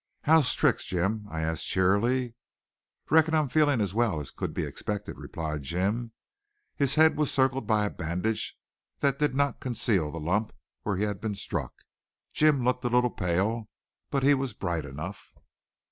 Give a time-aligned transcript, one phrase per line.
[0.23, 2.33] "How's tricks, Jim?" I asked cheerily.
[3.11, 6.13] "Reckon I'm feelin' as well as could be expected," replied Jim.
[6.75, 8.57] His head was circled by a bandage
[9.01, 11.73] that did not conceal the lump where he had been struck.
[12.33, 13.67] Jim looked a little pale,
[14.09, 15.35] but he was bright enough.